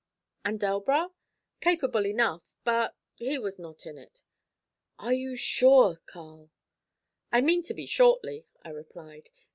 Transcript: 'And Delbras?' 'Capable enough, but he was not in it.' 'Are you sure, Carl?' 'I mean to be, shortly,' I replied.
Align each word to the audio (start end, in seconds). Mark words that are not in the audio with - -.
'And 0.43 0.59
Delbras?' 0.59 1.11
'Capable 1.59 2.07
enough, 2.07 2.55
but 2.63 2.95
he 3.13 3.37
was 3.37 3.59
not 3.59 3.85
in 3.85 3.99
it.' 3.99 4.23
'Are 4.97 5.13
you 5.13 5.35
sure, 5.35 5.97
Carl?' 6.07 6.49
'I 7.31 7.41
mean 7.41 7.61
to 7.61 7.75
be, 7.75 7.85
shortly,' 7.85 8.47
I 8.63 8.69
replied. 8.71 9.29